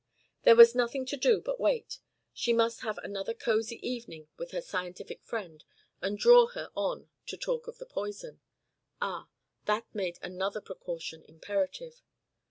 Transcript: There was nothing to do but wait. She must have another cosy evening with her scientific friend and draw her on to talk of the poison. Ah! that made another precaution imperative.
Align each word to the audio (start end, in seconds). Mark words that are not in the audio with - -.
There 0.45 0.55
was 0.55 0.73
nothing 0.73 1.05
to 1.05 1.15
do 1.15 1.41
but 1.41 1.59
wait. 1.59 1.99
She 2.33 2.53
must 2.53 2.79
have 2.81 2.97
another 3.03 3.35
cosy 3.35 3.77
evening 3.87 4.29
with 4.35 4.49
her 4.49 4.59
scientific 4.59 5.21
friend 5.21 5.63
and 6.01 6.17
draw 6.17 6.47
her 6.47 6.71
on 6.75 7.11
to 7.27 7.37
talk 7.37 7.67
of 7.67 7.77
the 7.77 7.85
poison. 7.85 8.41
Ah! 8.99 9.29
that 9.65 9.85
made 9.93 10.17
another 10.23 10.59
precaution 10.59 11.23
imperative. 11.25 12.01